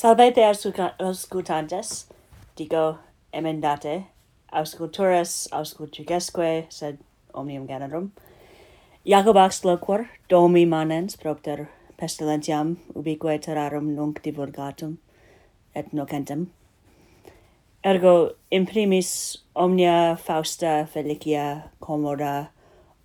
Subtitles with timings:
[0.00, 0.40] Salvete
[0.98, 2.06] auscultantes,
[2.56, 2.98] dico
[3.34, 4.06] emendate,
[4.50, 6.96] auscultores auscultugesque, sed
[7.34, 8.10] omnium generum.
[9.04, 11.68] Jacobax loquor, domi manens propter
[11.98, 14.96] pestilentiam ubique terrarum nunc divulgatum
[15.74, 16.46] et nocentem.
[17.84, 22.48] Ergo imprimis omnia fausta felicia commoda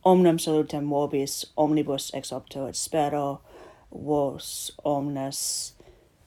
[0.06, 3.42] omnem salutem vobis omnibus ex opto et spero
[3.92, 5.75] vos omnes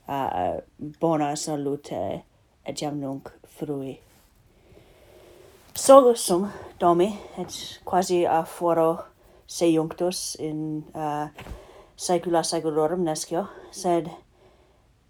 [0.08, 0.60] uh,
[1.00, 2.22] bona salute
[2.66, 3.98] et jam nunc frui.
[5.74, 6.48] Solus sum
[6.80, 9.04] domi et quasi a foro
[9.46, 11.28] se junctus in uh,
[11.96, 14.10] saecula saeculorum nescio, sed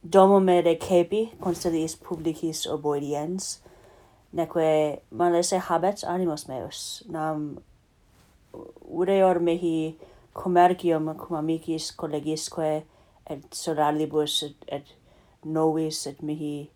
[0.03, 3.59] domo me de cepi constellis publicis oboidiens,
[4.33, 7.59] neque malese habet animos meus, nam
[8.91, 9.97] ureor mehi
[10.35, 12.85] commercium cum amicis collegisque
[13.29, 14.85] et solalibus et, et
[15.45, 16.71] novis et mihi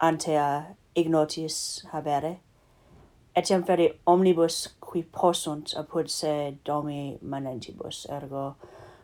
[0.00, 2.38] antea ignotis habere.
[3.36, 8.54] Etiam feri omnibus qui possunt apud se domi manentibus ergo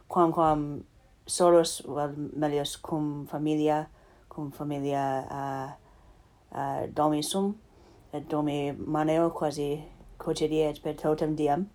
[0.09, 0.83] quamquam
[1.27, 3.87] solus vel melius cum familia
[4.29, 5.71] cum familia uh,
[6.59, 7.57] uh, domi sum
[8.13, 9.85] et domi maneo quasi
[10.19, 11.69] quotidie et per totem diem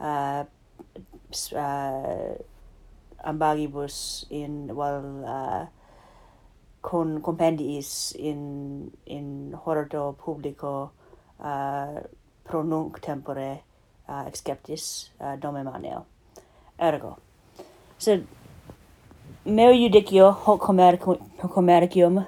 [0.00, 0.44] uh,
[1.56, 2.34] uh,
[3.24, 5.66] ambagibus in val uh,
[6.80, 10.90] con compendiis in in horto publico
[11.38, 12.00] uh,
[12.44, 13.62] pro nunc tempore
[14.08, 16.04] uh, exceptis uh, domem maneo.
[16.78, 17.16] Ergo
[17.98, 18.26] sed
[19.44, 21.18] meo judicio hoc commercium,
[21.50, 22.26] commercium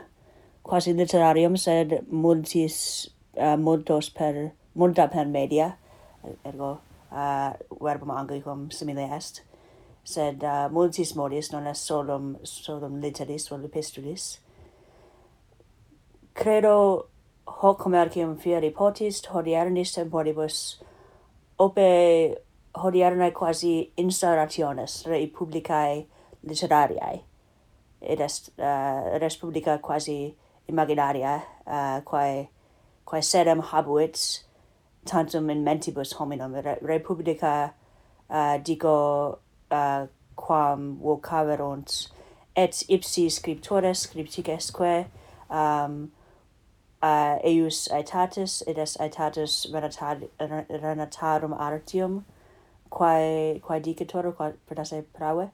[0.62, 5.76] quasi literarium sed multis uh, multos per multa per media
[6.44, 6.78] ergo
[7.10, 9.42] uh, verbum anglicum simile est
[10.04, 14.38] sed uh, multis modis, non est solum, solum literis vel epistulis.
[16.34, 17.06] Credo
[17.46, 20.80] hoc commercium fieri potist, hodiernis temporibus,
[21.58, 22.36] ope
[22.74, 26.06] hodiernae quasi instaurationes rei publicae
[26.44, 27.22] literariae,
[28.02, 30.34] et est uh, res publica quasi
[30.68, 32.48] imaginaria, uh, quae,
[33.06, 34.42] quae sedem habuit
[35.06, 37.74] tantum in mentibus hominum, re, republica
[38.28, 39.38] uh, dico
[39.70, 42.10] uh, quam vocaverunt
[42.56, 45.06] et ipsi scriptores scripticesque
[45.50, 46.12] um
[47.02, 49.66] uh, eius aetatis et est aetatis
[50.82, 52.24] renatarum artium
[52.90, 55.48] quae quae dicitor quod pertasse prave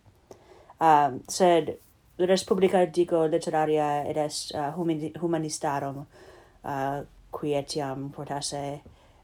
[0.80, 1.76] um sed
[2.18, 4.72] res publica dico literaria et est uh,
[5.22, 6.06] humanistarum
[6.64, 8.80] uh, qui etiam portasse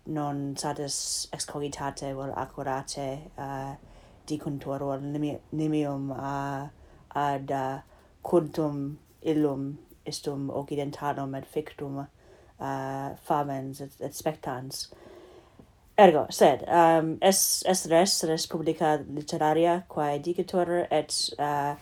[0.07, 3.75] non satis excogitante vel accurate uh,
[4.27, 6.69] dicontoror nimium, nimium uh,
[7.15, 7.81] ad uh,
[8.23, 12.07] quantum illum istum occidentalum et fictum
[12.61, 14.89] uh, famens et, et spectans.
[15.99, 21.73] Ergo, sed, um, es, es res, res publica literaria, quae dicitur et uh,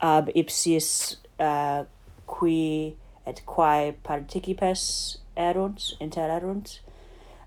[0.00, 1.82] ab ipsis uh,
[2.30, 2.94] qui
[3.26, 6.76] et quae participes erunt, inter erunt,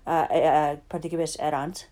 [0.06, 1.86] uh, uh, participes erant,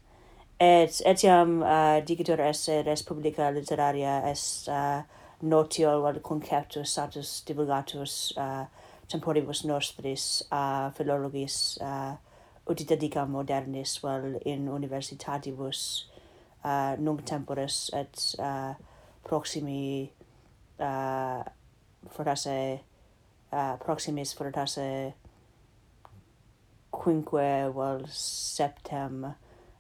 [0.63, 5.03] et etiam uh, dicitur esse res publica literaria est uh,
[5.43, 8.67] notio vel conceptus satis divulgatus uh,
[9.09, 12.15] temporibus nostris a uh, philologis uh,
[12.71, 16.07] ut dedica modernis vel in universitatibus
[16.65, 18.75] uh, nunc temporis et uh,
[19.27, 20.13] proximi
[20.79, 21.43] uh,
[22.15, 22.57] fortasse
[23.53, 24.89] uh, proximis fortasse
[26.93, 29.33] quinque vel septem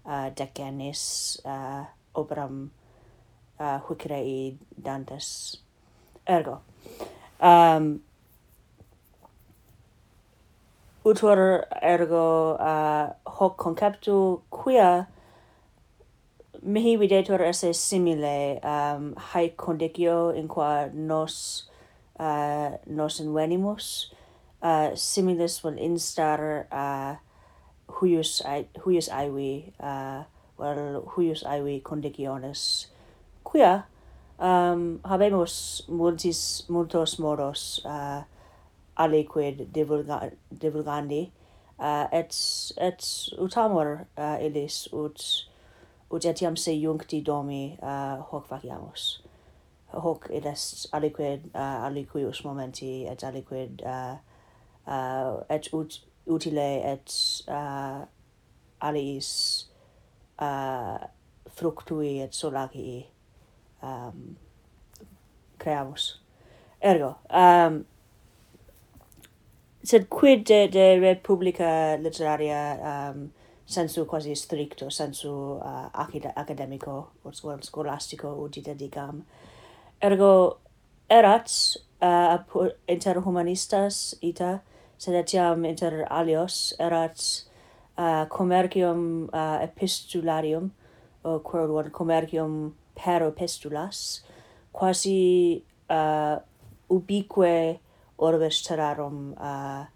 [0.04, 2.70] uh, decennis uh, operam
[3.58, 5.58] uh, Huicrei Dantes.
[6.26, 6.60] Ergo,
[7.40, 8.00] um,
[11.04, 15.08] utur ergo uh, hoc conceptu quia
[16.62, 21.66] mihi videtur esse simile um, haec condicio in qua nos
[22.20, 24.14] uh, nos invenimus
[24.62, 27.16] uh, similis vel instar uh,
[28.00, 30.24] huius ai, huius aivi uh,
[30.58, 32.88] well huius aivi conditiones
[33.44, 33.84] quia
[34.38, 38.22] um, habemus multis multos modos uh,
[38.96, 40.30] aliquid divulga,
[40.60, 41.30] divulgandi
[41.78, 42.34] uh, et
[42.76, 43.02] et
[43.38, 45.48] utamor uh, illis ut
[46.10, 49.22] ut etiam se juncti domi uh, hoc faciamus
[49.92, 54.16] hoc id est aliquid uh, aliquius momenti uh, et aliquid uh,
[54.86, 57.14] uh, et ut utile et
[57.48, 58.02] uh,
[58.80, 59.30] aliis
[60.40, 60.98] uh,
[61.56, 63.06] fructui et solacii
[63.82, 64.36] um,
[65.58, 66.20] creamus.
[66.82, 67.84] Ergo, um,
[69.84, 73.28] sed quid de, de republica literaria um,
[73.66, 77.32] sensu quasi stricto, sensu uh, acad academico, or
[77.62, 79.22] scolastico uti dedicam.
[80.02, 80.58] Ergo,
[81.10, 81.50] erat
[82.02, 84.60] uh, inter humanistas ita
[85.02, 87.18] sed etiam inter alios erat
[87.98, 90.70] uh, commercium uh, epistularium,
[91.24, 94.20] o quod one commercium per epistulas,
[94.72, 96.36] quasi uh,
[96.88, 97.80] ubique
[98.16, 99.86] orbes terrarum uh,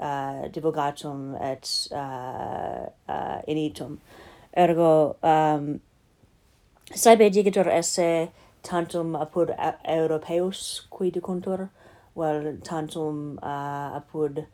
[0.00, 3.98] uh, divulgatum et uh, uh, initum.
[4.56, 5.80] Ergo, um,
[6.94, 8.30] saebe digitur esse
[8.62, 9.52] tantum apud
[9.84, 11.68] Europeus qui dicuntur,
[12.16, 14.44] vel tantum uh, apud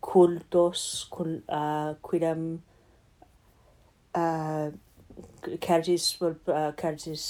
[0.00, 2.62] cultos cul, uh, quidem
[4.14, 4.70] uh,
[5.60, 7.24] certis vel uh, certis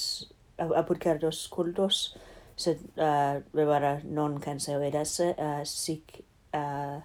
[0.58, 2.16] uh, apud certos cultos
[2.56, 6.24] sed uh, vera non canso edesse uh, sic
[6.54, 7.00] uh,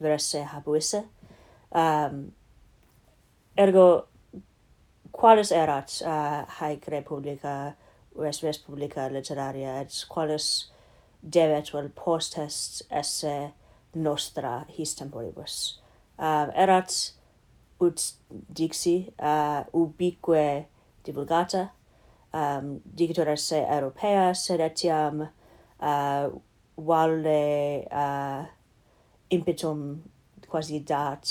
[0.00, 1.04] veresse habuisse
[1.70, 2.32] um,
[3.56, 4.06] ergo
[5.12, 7.76] qualis erat uh, haec republica
[8.18, 10.48] res res publica literaria et qualis
[11.22, 13.52] devet vel post est esse
[13.94, 15.80] nostra his temporibus.
[16.18, 17.12] Uh, erat
[17.80, 18.12] ut
[18.52, 20.66] dixi uh, ubique
[21.04, 21.70] divulgata,
[22.32, 26.26] um, dicitur esse Europea, sed etiam uh,
[26.76, 28.44] valde uh,
[29.30, 30.02] impetum
[30.48, 31.28] quasi dat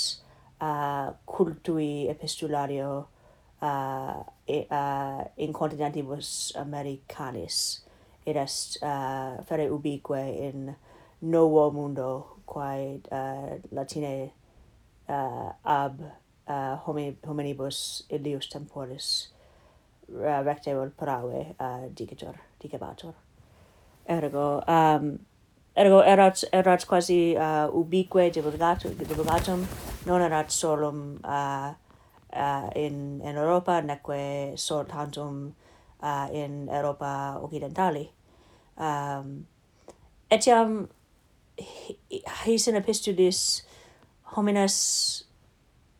[0.60, 3.08] uh, cultui epistulario
[3.62, 7.81] uh, e, uh, in continentibus Americanis
[8.26, 10.74] id est uh, fere ubique in
[11.20, 14.30] novo mundo quae uh, latine
[15.08, 16.00] uh, ab
[16.48, 16.76] uh,
[17.26, 19.28] hominibus illius temporis
[20.08, 23.14] uh, recte vel parave uh, dicitor, dicebator.
[24.08, 25.18] Ergo, um,
[25.76, 29.66] ergo erat, erat quasi uh, ubique divulgatum, divulgatum,
[30.06, 31.72] non erat solum uh,
[32.32, 35.54] uh, in, in Europa, neque sol tantum
[36.02, 38.10] uh, in Europa occidentali.
[38.76, 39.46] Um,
[40.30, 40.88] etiam
[42.44, 43.62] his in epistulis
[44.34, 45.24] homines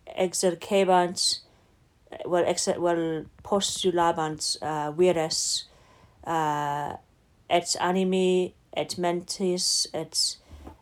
[0.07, 1.41] exercebant
[2.27, 5.65] well exer, well postulabant uh, vires
[6.27, 6.97] uh,
[7.49, 10.39] et animi et mentis et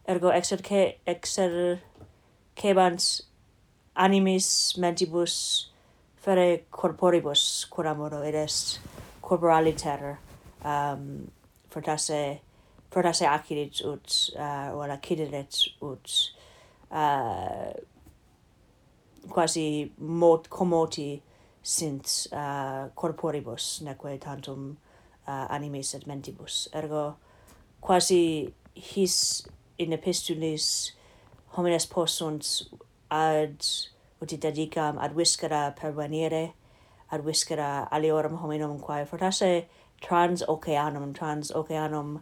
[0.08, 1.80] ergo exerce exercebant
[3.96, 5.66] animis mentibus
[6.16, 8.80] fere corporibus quoramur est
[9.30, 10.18] corporaliter
[10.64, 11.30] um,
[11.70, 12.40] fortasse
[12.90, 16.10] fortasse acidit ut uh, or acididet ut
[16.90, 17.70] uh,
[19.28, 21.22] quasi mot commoti
[21.62, 24.76] sint uh, corporibus neque tantum
[25.28, 26.68] uh, animis et mentibus.
[26.74, 27.16] Ergo
[27.80, 29.46] quasi his
[29.78, 30.92] in epistulis
[31.54, 32.66] homines possunt
[33.10, 33.62] ad
[34.20, 36.54] uti dedicam ad viscera pervenire
[37.12, 39.66] ad viscera aliorum hominum quae fortasse
[40.00, 42.20] trans oceanum trans oceanum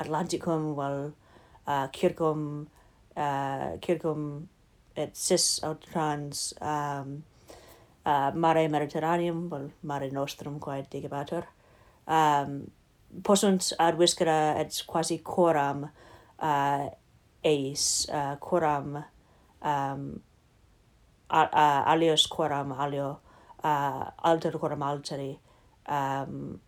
[0.00, 1.12] Atlanticum vel
[1.66, 2.68] uh, circum
[3.16, 4.48] uh, circum
[4.96, 7.22] et cis aut trans um,
[8.06, 11.44] uh, mare Mediterraneum vel mare nostrum quae digebatur
[12.06, 12.70] um,
[13.22, 15.88] possunt ad viscera et quasi coram
[16.38, 16.88] uh,
[17.44, 18.96] eis uh, coram
[19.62, 20.22] um,
[21.30, 23.18] a, a, alios coram alio
[23.62, 25.38] uh, alter coram alteri
[25.88, 26.60] um,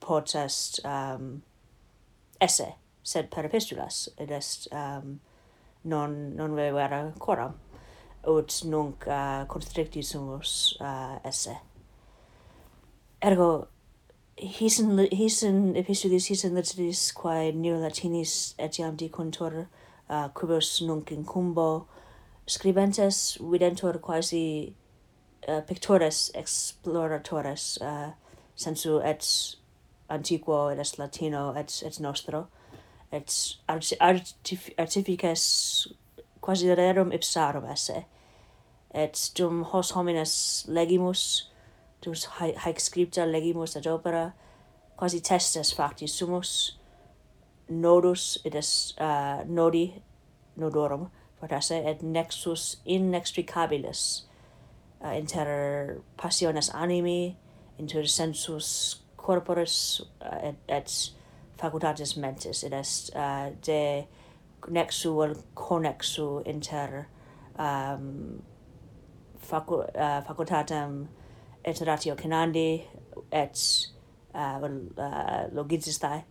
[0.00, 1.42] potest um,
[2.40, 5.20] esse, sed per epistulas, id est um,
[5.84, 7.54] non, non vera coram,
[8.26, 11.56] ut nunc uh, constricti sumus uh, esse.
[13.22, 13.68] Ergo,
[14.36, 19.66] his in, his in epistulis, his in literis, quae neo latinis etiam dicuntur,
[20.08, 21.86] uh, quibus nunc incumbo,
[22.46, 24.74] scribentes videntur quasi
[25.48, 28.12] uh, pictores exploratores uh,
[28.56, 29.56] sensu et
[30.10, 32.46] antiquo et est latino et et nostro.
[33.12, 35.88] Et art, artif, artifices
[36.40, 38.04] quasi rerum ipsarum esse.
[38.94, 41.48] Et dum hos homines legimus
[42.02, 44.32] dus haec scripta legimus ad opera
[44.98, 46.78] quasi testes facti sumus
[47.68, 50.02] nodus et est uh, nodi
[50.56, 54.26] nodorum fortasse et nexus inextricabilis
[55.04, 57.36] uh, inter passiones animi
[57.78, 61.10] inter sensus corporis uh, et, et
[61.56, 62.64] facultatis mentis.
[62.64, 64.04] It est uh, de
[64.68, 67.06] nexu vel connexu inter
[67.58, 68.42] um,
[69.38, 71.08] facu uh, facultatem
[71.64, 72.82] et ratio canandi
[73.32, 73.88] et
[74.34, 76.24] uh, vel uh, logizistae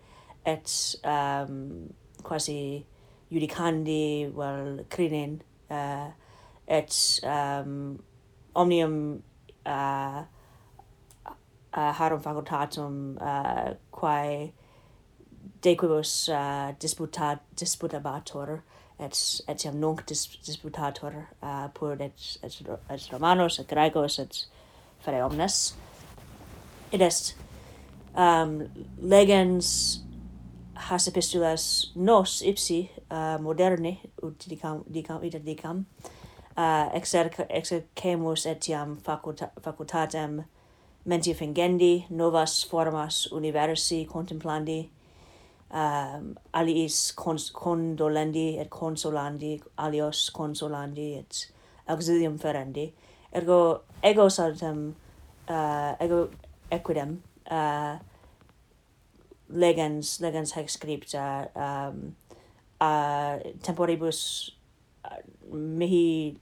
[0.45, 2.85] et um, quasi
[3.31, 6.11] judicandi vel crinin uh,
[6.67, 7.99] et um,
[8.55, 9.23] omnium
[9.65, 10.23] uh,
[11.73, 14.51] uh, harum facultatum uh, quae
[15.61, 18.61] de quibus uh, disputat disputabatur
[18.99, 24.45] et etiam nunc dis, disputatur uh, pur et, et, et romanos et graecos et
[24.99, 25.73] fere omnes.
[26.93, 27.35] Id est
[28.15, 30.01] um, legens
[30.75, 35.85] has epistulas nos ipsi uh, moderni ut dicam dicam id dicam
[36.57, 40.43] uh, exerc exercemus etiam faculta facultatem
[41.05, 44.89] mentia fingendi, novas formas universi contemplandi,
[45.73, 51.47] um, aliis cons condolendi et consolandi, alios consolandi et
[51.87, 52.91] auxilium ferendi.
[53.33, 54.95] Ergo ego saltem,
[55.49, 56.29] uh, ego
[56.71, 57.97] equidem, uh,
[59.49, 62.15] legens, legens hec scripta, um,
[62.79, 64.51] uh, temporibus
[65.05, 65.17] uh,
[65.51, 66.37] mihi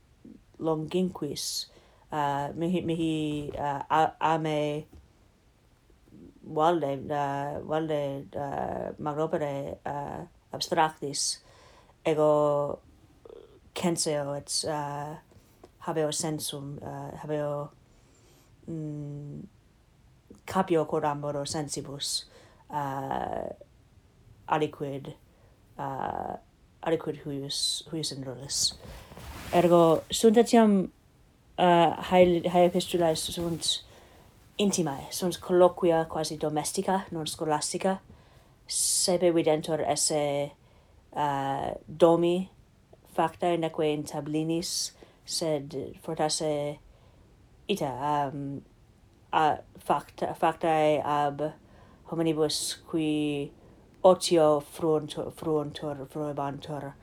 [0.60, 1.68] longinquis
[2.12, 4.86] uh, mihi mihi uh, a, ame
[6.44, 11.40] valde uh, valde uh, magropere uh, abstractis
[12.06, 12.80] ego
[13.74, 15.16] censeo et uh,
[15.88, 17.70] habeo sensum uh, habeo
[18.68, 19.42] mm,
[20.46, 22.26] capio coramboro sensibus
[22.70, 23.50] uh,
[24.48, 25.14] aliquid
[25.78, 26.36] uh,
[26.86, 28.74] aliquid huius, huius in rulis.
[29.54, 33.82] Ergo, sunt etiam uh, hae, hae epistulae sunt
[34.60, 38.00] intimae, sunt colloquia quasi domestica, non scholastica,
[38.66, 40.52] sebe videntur esse
[41.16, 42.50] uh, domi
[43.16, 44.92] factae neque in tablinis,
[45.26, 46.80] sed fortasse
[47.70, 47.90] ita
[48.34, 48.62] um,
[49.32, 51.42] a, facta, factae ab
[52.10, 53.52] hominibus qui
[54.04, 56.94] otio fruuntur, fruuntur, fruebantur,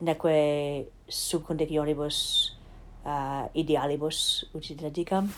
[0.00, 2.52] neque subcondicionibus
[3.04, 5.30] uh, idealibus, uti dedicam.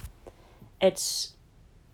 [0.80, 0.98] Et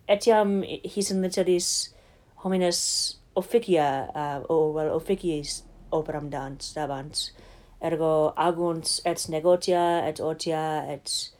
[0.09, 1.91] etiam his in literis
[2.37, 5.62] homines officia, uh, o, well, officiis
[5.93, 7.31] operam dans, dabant,
[7.83, 11.31] ergo agunt et negotia et otia et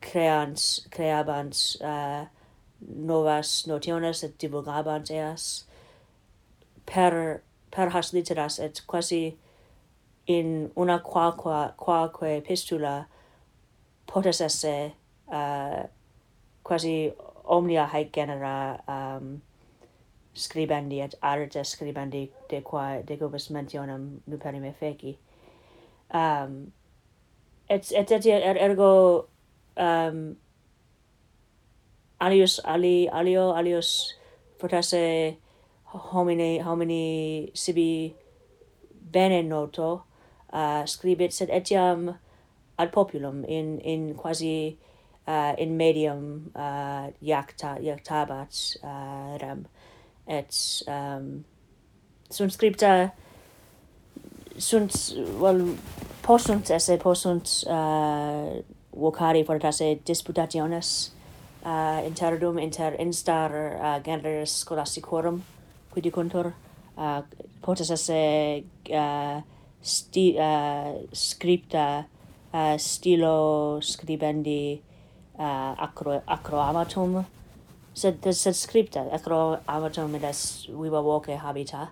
[0.00, 2.26] creans, creabant uh,
[2.80, 5.64] novas notiones et divulgabant eas,
[6.86, 9.36] per per has literas et quasi
[10.26, 13.06] in una qualqua qualque epistula
[14.06, 14.92] potes esse
[15.26, 15.88] uh,
[16.62, 17.12] quasi
[17.44, 19.42] omnia haec genera um,
[20.34, 25.18] scribendi et arte scribendi de qua de quibus mentionem nuperime feci.
[26.14, 26.72] Um,
[27.68, 29.28] et et et er, ergo
[29.76, 30.36] um,
[32.20, 34.18] alius ali alio alius
[34.58, 35.36] potesse
[35.92, 38.14] homine homini sibi
[39.10, 40.04] bene noto
[40.52, 42.18] uh, scribit sed etiam
[42.78, 44.78] ad populum in in quasi
[45.26, 49.66] uh, in medium uh, iacta iactabat uh, rem.
[50.26, 51.44] Et um,
[52.30, 53.12] sunt scripta
[54.58, 54.92] sunt
[55.38, 55.76] well
[56.20, 61.12] possunt esse possunt uh, vocari fortasse disputationes
[61.64, 65.44] uh, interdum inter instar uh, generis scholasticorum
[65.96, 66.52] quid contor
[66.98, 67.22] uh,
[67.62, 69.40] potes esse uh,
[69.80, 72.06] sti, uh, scripta
[72.52, 74.82] uh, stilo scribendi
[75.38, 77.24] uh, acro, acroamatum.
[77.96, 81.88] Sed sed scripta acroamatum edas viva voce habita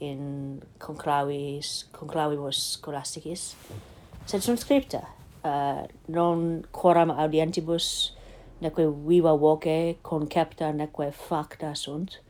[0.00, 3.54] in conclavis conclavibus scholasticis.
[4.26, 5.00] Sed sunt scripta
[5.44, 8.12] uh, non quoram audientibus
[8.60, 12.20] neque viva voce concepta neque facta sunt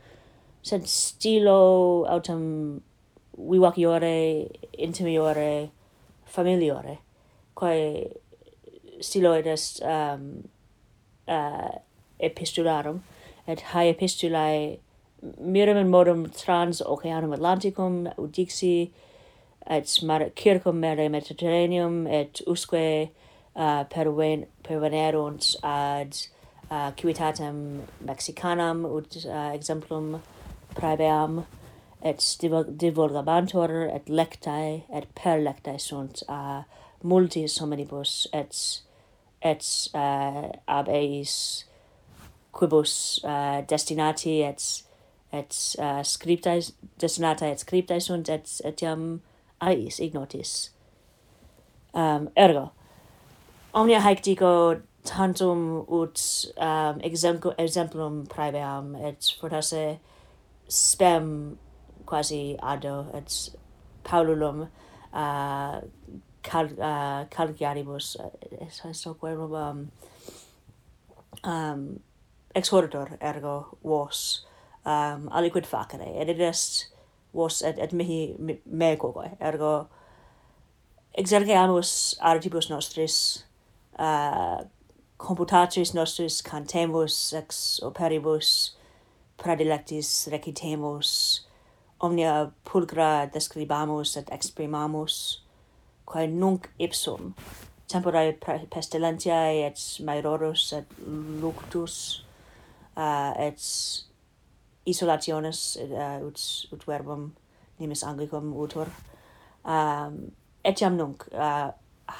[0.67, 2.81] sed stilo autem
[3.39, 5.71] vivaciore, intimiore,
[6.27, 6.99] familiore,
[7.55, 8.17] quae
[9.01, 10.49] stilo id est um,
[11.29, 11.71] uh,
[12.19, 13.03] epistularum,
[13.47, 14.81] et hae epistulae
[15.39, 18.91] miram in modum trans oceanum Atlanticum, udixi,
[19.69, 23.11] et mare, circum mare Mediterraneum, et usque
[23.55, 26.17] uh, perven, pervenerunt ad
[26.71, 30.21] uh, civitatem Mexicanam, ut uh, exemplum
[30.76, 31.45] praeveam,
[32.02, 32.23] et
[32.80, 38.83] divulgabantur, et lectae, et per lectae sunt a uh, multis hominibus, et,
[39.42, 39.64] et
[39.95, 41.66] uh, ab eis
[42.56, 44.83] quibus uh, destinati, et,
[45.33, 46.62] et uh, scriptae,
[47.00, 49.21] destinatae et scriptae sunt, et etiam
[49.61, 50.71] ais ignotis.
[51.95, 52.68] Um, ergo,
[53.75, 54.50] omnia haec dico
[55.06, 56.21] tantum ut
[56.59, 59.99] um, exemplum, exemplum praeveam, et fortasse
[60.69, 61.59] spem
[62.07, 63.57] quasi ado et
[64.05, 64.69] paululum
[65.13, 65.81] uh,
[66.43, 68.31] cal, uh, calgiaribus uh,
[68.67, 69.91] es so querum um,
[71.45, 72.01] um,
[72.55, 74.47] exhortator ergo vos
[74.85, 76.87] um, aliquid facere et id est
[77.35, 79.89] vos et, et mihi me, me ergo ergo
[81.15, 83.45] exergeamus artibus nostris
[83.99, 84.65] uh,
[85.19, 88.75] computatis nostris cantemus ex operibus
[89.40, 91.11] predilectis recitemus,
[92.00, 95.43] omnia pulgra describamus et exprimamus,
[96.07, 97.35] quae nunc ipsum,
[97.90, 98.35] temporae
[98.73, 100.99] pestilentiae et maerorus et
[101.43, 102.25] luctus,
[102.97, 103.61] uh, et
[104.87, 107.31] isolationes uh, ut, ut verbum
[107.81, 108.90] nimis anglicum utor.
[109.64, 110.31] Um,
[110.64, 111.73] etiam nunc, uh,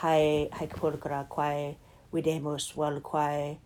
[0.02, 1.76] hae, hae pulgra quae
[2.12, 3.56] videmus, vel quae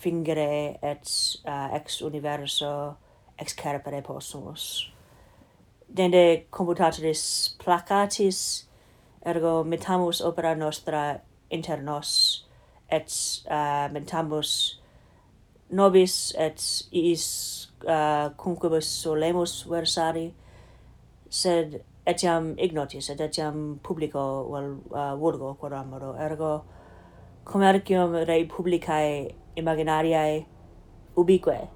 [0.00, 1.12] fingere et
[1.44, 2.96] uh, ex universo
[3.40, 4.90] ex carpere possumus.
[5.88, 8.66] Dende computatoris placatis,
[9.26, 12.46] ergo metamus opera nostra inter nos,
[12.90, 13.10] et
[13.50, 14.80] uh, metamus
[15.70, 17.26] nobis et iis
[17.86, 20.30] uh, concubus solemus versari,
[21.30, 26.52] sed etiam ignotis, et etiam publico vel uh, vulgo quoramoro, ergo
[27.44, 30.46] commercium rei publicae imaginariae
[31.16, 31.68] ubique,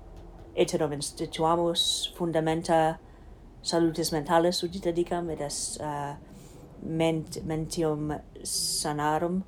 [0.56, 2.98] et instituamus fundamenta
[3.62, 6.14] salutis mentalis udita dedicam et est uh,
[6.82, 9.42] ment mentium sanarum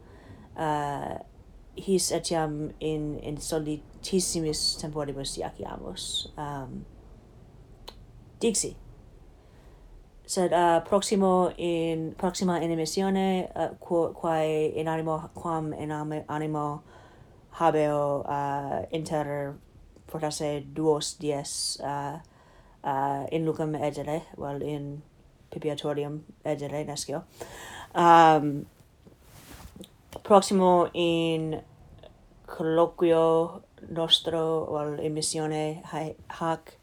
[0.56, 1.18] uh,
[1.76, 6.28] his etiam in in solitissimis temporibus iaciamus.
[6.36, 6.86] Um
[8.40, 8.76] dixi.
[10.26, 16.82] Sed uh, proximo in proxima in emissione uh, quo, quae in animo quam in animo
[17.58, 19.54] habeo uh, inter
[20.08, 22.18] fortasse duos dies uh,
[22.84, 25.02] uh, in lucum edere, well, in
[25.50, 27.24] pipiatorium edere nescio.
[27.94, 28.66] Um,
[30.22, 31.60] proximo in
[32.46, 36.76] colloquio nostro, well, in missione hac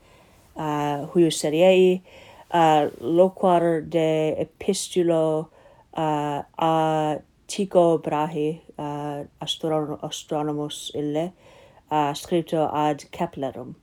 [0.55, 2.01] uh, huius seriei,
[2.51, 5.49] uh, loquar de epistulo
[5.93, 7.19] uh, a
[7.53, 11.31] Tycho Brahe, eh, uh, astron astronomus ille,
[11.91, 13.75] uh, scripto ad Keplerum,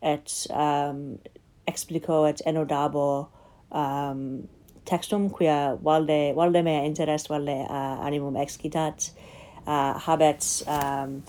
[0.00, 1.18] et um,
[1.66, 3.26] explico et enodabo
[3.72, 4.48] um,
[4.84, 9.10] textum quia valde, valde mea interest, valde uh, animum excitat,
[9.66, 11.24] uh, habet um,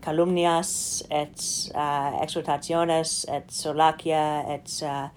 [0.00, 5.08] calumnias et uh, exhortationes et solacia et uh,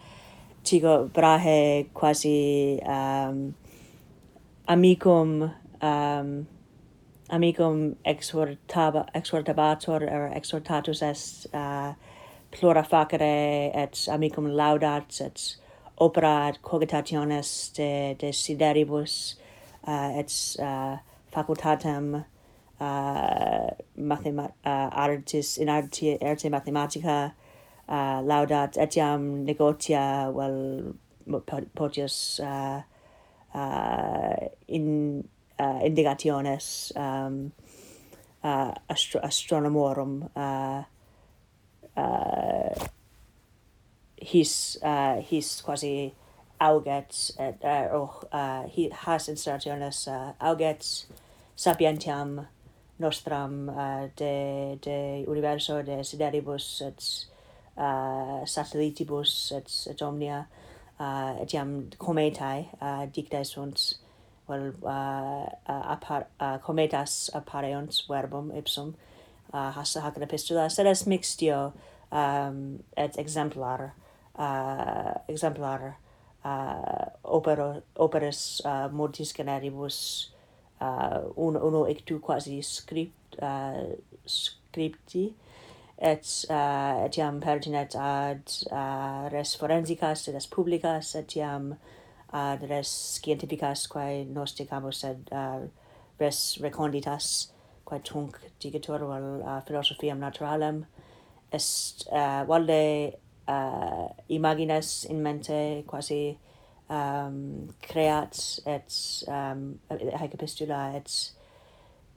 [0.66, 3.54] Tycho Brahe quasi um,
[4.68, 6.48] amicum um,
[7.30, 11.94] amicum exhortaba, exhortabatur or exhortatus est uh,
[12.52, 15.58] plura facere et amicum laudat et
[15.98, 19.36] opera et cogitationes de, de sideribus
[19.88, 20.98] uh, et uh,
[21.32, 22.24] facultatem
[22.80, 27.34] uh, mathema uh, artis in arti arte mathematica
[27.90, 30.94] uh, laudat etiam negotia vel
[31.76, 32.82] potius uh,
[33.58, 35.28] uh, in
[35.60, 37.52] uh, indicaciones um,
[38.44, 40.84] uh, astro astronomorum uh,
[41.98, 42.88] uh,
[44.18, 46.14] his uh, his quasi
[46.60, 51.06] auget et uh, oh, uh, he has installaciones uh, auget
[51.56, 52.48] sapientiam
[53.00, 57.28] nostram uh, de de universo de sideribus et
[57.78, 60.46] uh, satellitibus et, et omnia
[61.00, 64.00] uh, etiam cometae uh, dictae sunt
[64.50, 68.94] vel uh, uh, apar, uh, cometas appareons verbum ipsum
[69.54, 71.74] uh, hasta hac in epistula sed est mixtio
[72.12, 73.94] um, et exemplar
[74.38, 75.96] uh, exemplar
[76.44, 80.30] uh, opero, operis uh, multis generibus
[80.82, 85.34] uh, un, uno ictu quasi script, uh, scripti
[85.98, 91.76] et uh, etiam pertinet ad uh, res forensicas et res publicas etiam
[92.34, 95.62] ad res scientificas quae nosticamus sed uh,
[96.20, 97.50] res reconditas
[97.86, 100.86] quae tunc digitur vel uh, philosophiam naturalem.
[101.52, 103.14] Est uh, valde
[103.48, 106.40] uh, imagines in mente quasi
[106.90, 111.32] um, creat et um, haec epistula et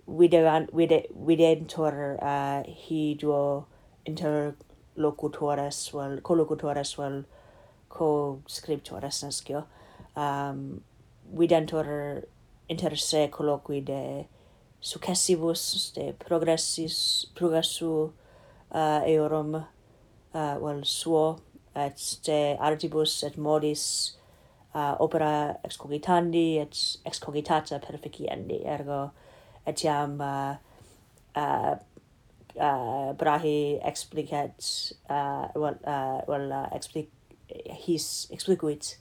[0.06, 3.66] videant vide, videntur uh, hi duo
[4.06, 7.24] interlocutores vel collocutores vel
[7.88, 9.66] co scriptores nescio
[10.16, 10.80] um,
[11.38, 11.86] videntur
[12.68, 14.26] inter se colloqui de
[14.80, 18.12] successivus de progressis progressu
[18.70, 21.36] uh, eorum uh, vel suo
[21.74, 23.82] et de artibus et modis
[24.74, 29.10] uh, opera excogitandi et excogitata perficiendi ergo
[29.66, 30.54] etiam uh,
[31.36, 31.74] uh,
[32.60, 37.10] uh, brahi explicat uh, well, uh, well uh, explic
[37.86, 38.96] his explicuit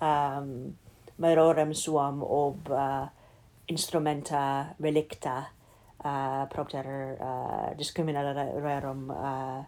[0.00, 0.76] um,
[1.18, 3.08] merorem suam ob uh,
[3.68, 5.46] instrumenta relicta
[6.04, 9.64] uh, propter uh, discriminarerum uh,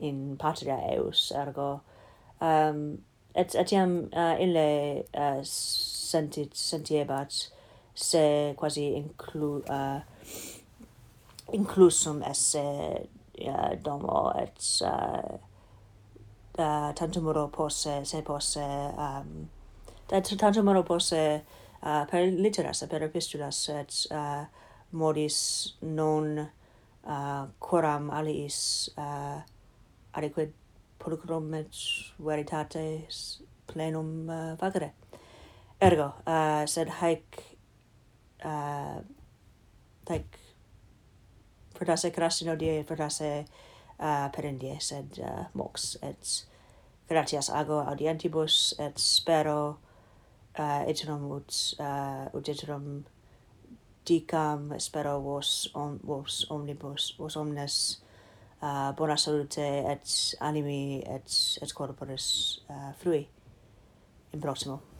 [0.00, 1.80] in patria eus ergo
[2.40, 2.98] um,
[3.34, 7.48] et etiam uh, ille uh, sentit sentiebat
[7.94, 10.00] se quasi inclu uh,
[11.52, 12.64] inclusum esse
[13.46, 15.38] uh, domo et uh,
[16.58, 18.64] uh, tantum uro posse se posse
[18.96, 19.48] um,
[20.12, 24.44] et tantum modo posse uh, per litteras per epistulas et uh,
[24.92, 25.38] modis
[25.82, 29.40] non uh, coram aliis uh,
[30.12, 30.52] adequid
[31.00, 31.80] pulchrum et
[32.18, 34.92] veritates plenum uh, vagere.
[35.80, 37.40] Ergo, uh, sed haec
[38.44, 39.00] uh,
[40.10, 40.38] haec
[41.74, 43.30] fortasse crassino die, fortasse
[43.98, 46.36] uh, perendie, sed uh, mox, et
[47.08, 49.78] gratias ago audientibus, et spero
[50.60, 53.04] iterum ut uh, ut iterum
[54.04, 58.02] dicam spero vos om, vos omnibus vos omnes
[58.62, 63.28] uh, bona salute et animi et et corporis uh, frui.
[64.32, 64.91] In proximo